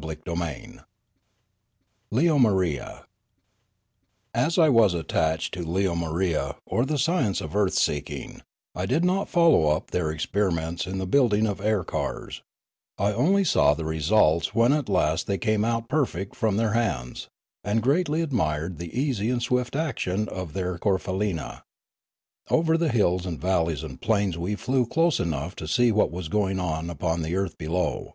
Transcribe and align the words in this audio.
CHAPTER 0.00 0.36
VII 0.36 0.78
LEOMARIK 2.12 3.02
AS 4.32 4.56
I 4.56 4.68
was 4.68 4.94
attached 4.94 5.54
to 5.54 5.64
Leomarie 5.64 6.52
or 6.64 6.84
the 6.86 6.98
science 6.98 7.40
of 7.40 7.56
earth 7.56 7.74
seeing, 7.74 8.42
I 8.76 8.86
did 8.86 9.04
not 9.04 9.28
follow 9.28 9.70
up 9.70 9.90
their 9.90 10.14
experi 10.14 10.52
ments 10.54 10.86
in 10.86 10.98
the 10.98 11.06
building 11.08 11.48
of 11.48 11.60
air 11.60 11.82
cars; 11.82 12.42
I 12.96 13.12
only 13.12 13.42
saw 13.42 13.74
the 13.74 13.84
re 13.84 13.98
sults 13.98 14.54
when 14.54 14.72
at 14.72 14.88
last 14.88 15.26
they 15.26 15.36
came 15.36 15.64
out 15.64 15.88
perfect 15.88 16.36
from 16.36 16.58
their 16.58 16.74
hands, 16.74 17.28
and 17.64 17.82
greatly 17.82 18.22
admired 18.22 18.78
the 18.78 18.96
easy 18.96 19.30
and 19.30 19.42
swift 19.42 19.74
action 19.74 20.28
of 20.28 20.52
their 20.52 20.78
corfaleena. 20.78 21.64
Over 22.50 22.78
the 22.78 22.90
hills 22.92 23.26
and 23.26 23.40
valleys 23.40 23.82
and 23.82 24.00
plains 24.00 24.38
we 24.38 24.54
flew 24.54 24.86
close 24.86 25.18
enough 25.18 25.56
to 25.56 25.66
see 25.66 25.90
what 25.90 26.12
was 26.12 26.28
going 26.28 26.60
on 26.60 26.88
upon 26.88 27.22
the 27.22 27.34
earth 27.34 27.58
below. 27.58 28.14